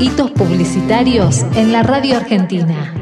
[0.00, 2.94] Hitos publicitarios en la radio argentina.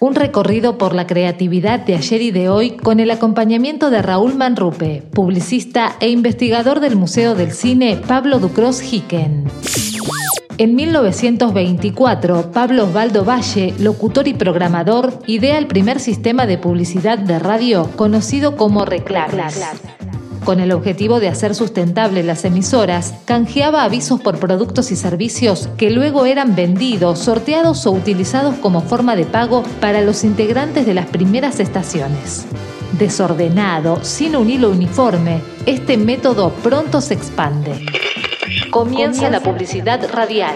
[0.00, 4.34] Un recorrido por la creatividad de ayer y de hoy con el acompañamiento de Raúl
[4.34, 9.44] Manrupe, publicista e investigador del Museo del Cine Pablo Ducros Hicken.
[10.58, 17.38] En 1924, Pablo Osvaldo Valle, locutor y programador, idea el primer sistema de publicidad de
[17.38, 19.62] radio conocido como Reclames.
[20.44, 25.90] Con el objetivo de hacer sustentable las emisoras, canjeaba avisos por productos y servicios que
[25.90, 31.06] luego eran vendidos, sorteados o utilizados como forma de pago para los integrantes de las
[31.06, 32.46] primeras estaciones.
[32.98, 37.86] Desordenado, sin un hilo uniforme, este método pronto se expande.
[38.70, 40.54] Comienza la publicidad radial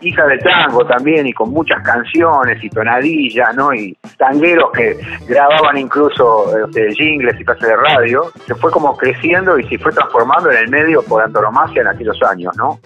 [0.00, 3.74] hija de tango también y con muchas canciones y tonadillas, ¿no?
[3.74, 9.58] Y tangueros que grababan incluso este, jingles y clases de radio, se fue como creciendo
[9.58, 12.80] y se fue transformando en el medio por antonomasia en aquellos años, ¿no?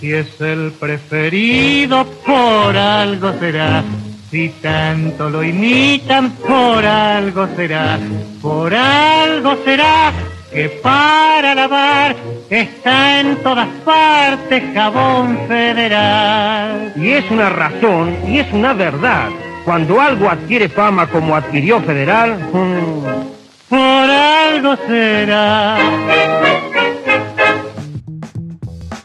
[0.00, 3.82] Si es el preferido, por algo será.
[4.30, 7.98] Si tanto lo imitan, por algo será.
[8.42, 10.12] Por algo será
[10.54, 12.14] que para lavar
[12.48, 16.92] está en todas partes jabón federal.
[16.94, 19.30] Y es una razón y es una verdad.
[19.64, 25.78] Cuando algo adquiere fama como adquirió federal, mm, por algo será.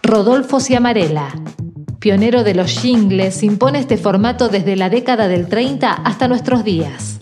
[0.03, 1.29] Rodolfo Ciamarela,
[1.99, 7.18] pionero de los jingles, impone este formato desde la década del 30 hasta nuestros días.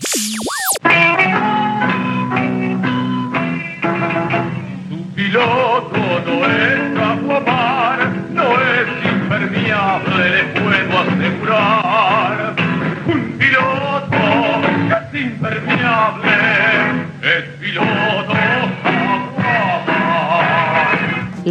[11.18, 11.87] 别胡闹！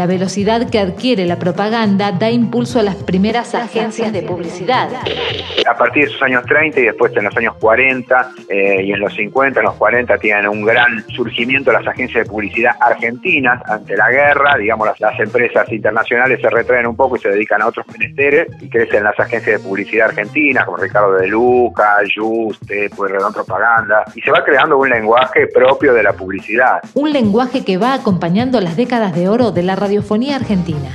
[0.07, 4.87] La velocidad que adquiere la propaganda da impulso a las primeras agencias de publicidad.
[5.69, 8.99] A partir de esos años 30 y después en los años 40 eh, y en
[9.01, 13.97] los 50, en los 40 tienen un gran surgimiento las agencias de publicidad argentinas ante
[13.97, 17.85] la guerra, digamos las, empresas internacionales se retraen un poco y se dedican a otros
[17.87, 23.33] menesteres y crecen las agencias de publicidad argentinas como Ricardo de Luca, Juste, pues Redón
[23.33, 26.79] Propaganda y se va creando un lenguaje propio de la publicidad.
[26.93, 30.89] Un lenguaje que va acompañando las décadas de oro de la radiofonía argentina.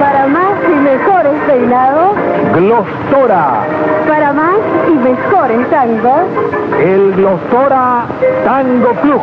[0.00, 2.16] Para más y mejores peinados,
[2.54, 3.66] Glostora.
[4.08, 4.73] Para más
[5.04, 6.22] mejores tangos,
[6.80, 8.08] el Glostora
[8.42, 9.20] Tango Club.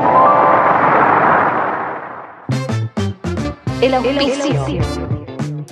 [3.81, 4.81] El auspicio.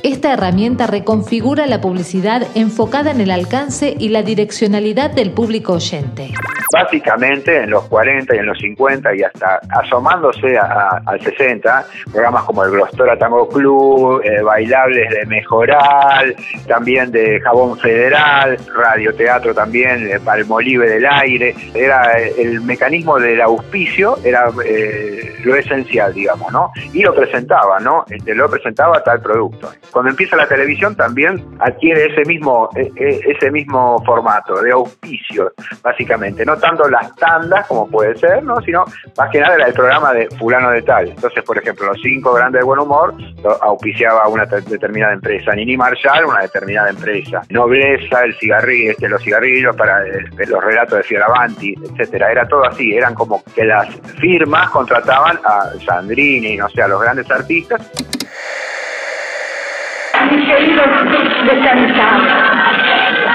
[0.01, 6.33] Esta herramienta reconfigura la publicidad enfocada en el alcance y la direccionalidad del público oyente
[6.71, 12.63] básicamente en los 40 y en los 50 y hasta asomándose al 60, programas como
[12.63, 16.35] el Glostora Tango Club, eh, bailables de Mejoral,
[16.67, 23.41] también de Jabón Federal, radioteatro también, de Palmolive del Aire, era eh, el mecanismo del
[23.41, 26.71] auspicio, era eh, lo esencial, digamos, ¿no?
[26.93, 28.05] Y lo presentaba, ¿no?
[28.09, 29.71] Este, lo presentaba tal producto.
[29.91, 35.51] Cuando empieza la televisión también adquiere ese mismo, e, e, ese mismo formato de auspicio,
[35.81, 38.59] básicamente, no tanto las tandas como puede ser, ¿no?
[38.61, 38.85] Sino
[39.17, 41.09] más que nada era el programa de fulano de tal.
[41.09, 43.13] Entonces, por ejemplo, los cinco grandes de buen humor
[43.61, 45.53] auspiciaba una determinada empresa.
[45.53, 47.41] Nini Marshall, una determinada empresa.
[47.49, 52.31] Nobleza, el cigarrillo, este, los cigarrillos para eh, los relatos de Fioravanti, etcétera.
[52.31, 53.87] Era todo así, eran como que las
[54.19, 57.81] firmas contrataban a Sandrini, no sé, a los grandes artistas.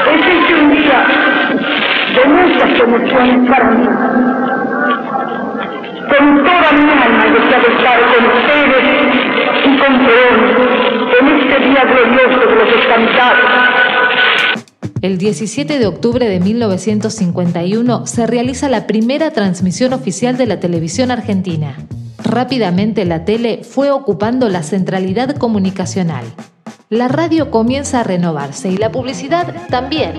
[0.06, 1.23] Es un día
[2.14, 3.86] de muchas emociones para mí.
[6.08, 8.84] Con toda mi alma deseo estar con ustedes
[9.64, 10.38] y con León
[11.20, 13.50] en este día glorioso de los escamizados.
[15.02, 21.10] El 17 de octubre de 1951 se realiza la primera transmisión oficial de la televisión
[21.10, 21.76] argentina.
[22.22, 26.24] Rápidamente la tele fue ocupando la centralidad comunicacional.
[26.90, 30.12] La radio comienza a renovarse y la publicidad también.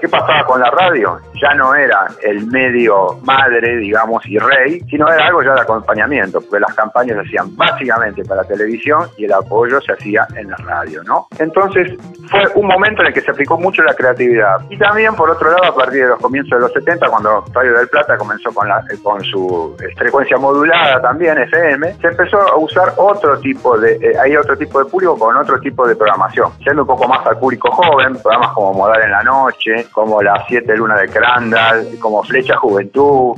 [0.00, 1.18] ¿Qué pasaba con la radio?
[1.42, 6.40] Ya no era el medio madre, digamos, y rey, sino era algo ya de acompañamiento,
[6.40, 10.56] porque las campañas se hacían básicamente para televisión y el apoyo se hacía en la
[10.56, 11.26] radio, ¿no?
[11.38, 11.92] Entonces
[12.30, 14.60] fue un momento en el que se aplicó mucho la creatividad.
[14.70, 17.76] Y también, por otro lado, a partir de los comienzos de los 70, cuando Radio
[17.76, 18.82] del Plata comenzó con, la,
[19.30, 24.56] su frecuencia modulada también, FM, se empezó a usar otro tipo de, eh, hay otro
[24.56, 28.16] tipo de público con otro tipo de programación, siendo un poco más al público joven,
[28.22, 33.36] programas como Modal en la Noche, como Las Siete Luna de Crandall, como Flecha Juventud.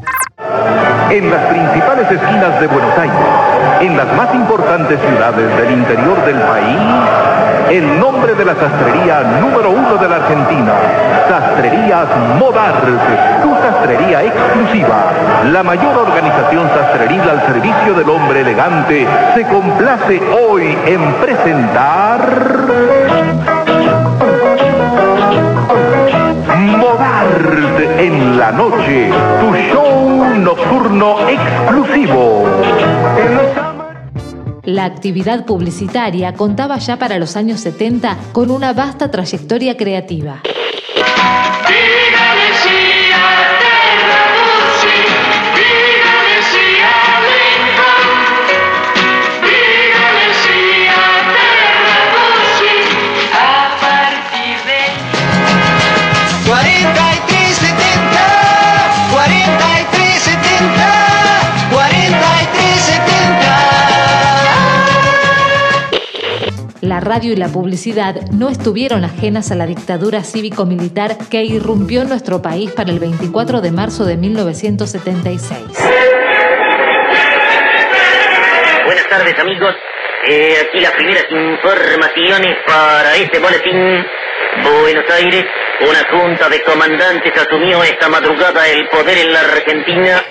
[1.11, 3.17] En las principales esquinas de Buenos Aires,
[3.81, 7.31] en las más importantes ciudades del interior del país,
[7.70, 10.73] el nombre de la sastrería número uno de la Argentina,
[11.29, 12.75] Sastrerías Modar,
[13.43, 15.12] tu sastrería exclusiva,
[15.53, 22.20] la mayor organización sastreril al servicio del hombre elegante, se complace hoy en presentar...
[26.79, 29.11] Modart en la noche,
[29.41, 32.44] tu show nocturno exclusivo.
[34.64, 40.41] La actividad publicitaria contaba ya para los años 70 con una vasta trayectoria creativa.
[67.12, 72.41] Radio y la publicidad no estuvieron ajenas a la dictadura cívico-militar que irrumpió en nuestro
[72.41, 75.61] país para el 24 de marzo de 1976.
[78.87, 79.75] Buenas tardes amigos,
[80.26, 84.06] eh, aquí las primeras informaciones para este boletín.
[84.62, 85.44] Buenos Aires,
[85.81, 90.25] una junta de comandantes asumió esta madrugada el poder en la Argentina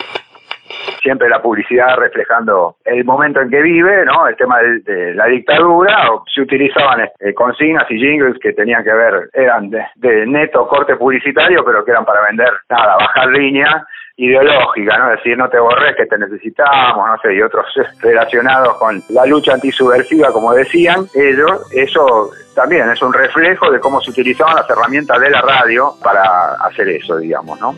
[1.02, 4.28] siempre la publicidad reflejando el momento en que vive, ¿no?
[4.28, 8.94] El tema de, la dictadura, o se utilizaban eh, consignas y jingles que tenían que
[8.94, 13.86] ver, eran de, neto corte publicitario, pero que eran para vender, nada, bajar línea
[14.18, 15.10] ideológica, ¿no?
[15.12, 17.66] Decir, no te borres que te necesitamos, no sé, y otros
[18.02, 24.02] relacionados con la lucha antisubversiva, como decían ellos, eso también es un reflejo de cómo
[24.02, 27.74] se utilizaban las herramientas de la radio para hacer eso, digamos, ¿no?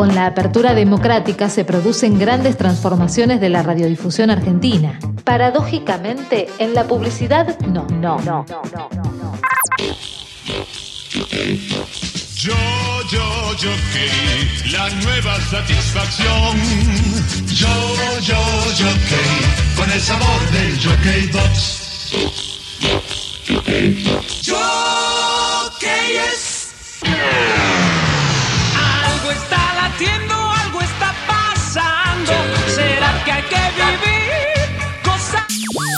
[0.00, 4.98] Con la apertura democrática se producen grandes transformaciones de la radiodifusión argentina.
[5.24, 8.88] Paradójicamente, en la publicidad, no, no, no, no, no.
[8.88, 9.34] no.
[12.34, 12.54] Yo,
[13.12, 16.56] yo, yo, que la nueva satisfacción.
[17.48, 17.68] Yo,
[18.22, 18.42] yo,
[18.78, 21.80] yo, que con el sabor del Jockey Box.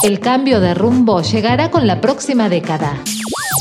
[0.02, 3.00] El cambio de rumbo llegará con la próxima década.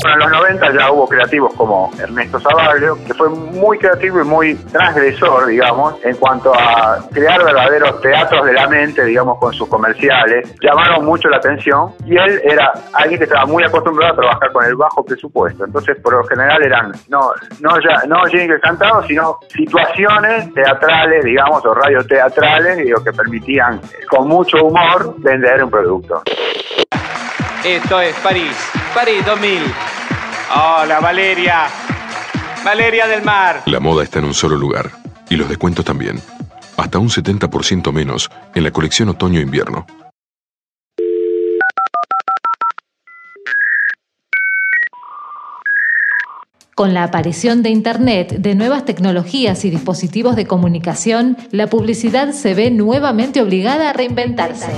[0.02, 4.24] Bueno, en los 90 ya hubo creativos como Ernesto Zavaglio, que fue muy creativo y
[4.24, 9.68] muy transgresor, digamos, en cuanto a crear verdaderos teatros de la mente, digamos, con sus
[9.68, 10.54] comerciales.
[10.60, 14.64] Llamaron mucho la atención y él era alguien que estaba muy acostumbrado a trabajar con
[14.64, 15.64] el bajo presupuesto.
[15.64, 21.64] Entonces, por lo general eran no no ya no jingles cantados, sino situaciones teatrales, digamos,
[21.64, 26.22] o radioteatrales, digo, que permitían con mucho humor vender un producto.
[27.64, 29.62] Esto es París, París 2000.
[30.54, 31.66] Hola, Valeria.
[32.62, 33.62] Valeria del Mar.
[33.64, 34.90] La moda está en un solo lugar.
[35.30, 36.20] Y los descuentos también.
[36.76, 39.86] Hasta un 70% menos en la colección otoño-invierno.
[46.74, 52.54] Con la aparición de Internet, de nuevas tecnologías y dispositivos de comunicación, la publicidad se
[52.54, 54.72] ve nuevamente obligada a reinventarse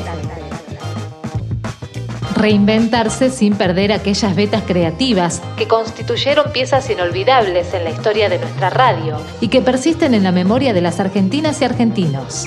[2.35, 8.71] reinventarse sin perder aquellas vetas creativas que constituyeron piezas inolvidables en la historia de nuestra
[8.71, 12.47] radio y que persisten en la memoria de las argentinas y argentinos.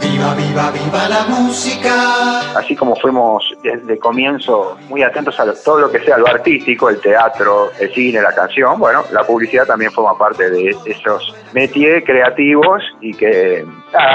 [0.00, 2.56] Viva, viva, viva la música.
[2.56, 7.00] Así como fuimos desde comienzo muy atentos a todo lo que sea lo artístico, el
[7.00, 12.82] teatro, el cine, la canción, bueno, la publicidad también forma parte de esos métiers creativos
[13.00, 13.64] y que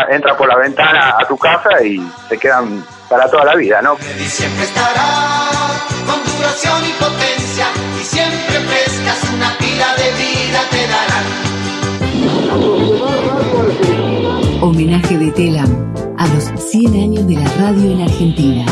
[0.10, 3.98] entra por la ventana a tu casa y se quedan para toda la vida, ¿no?
[4.20, 5.50] Y siempre estará
[6.06, 7.68] con duración y potencia
[8.00, 11.48] y siempre frescas una pila de vida te darán.
[14.62, 18.66] homenaje de Telam a los 100 años de la radio en Argentina.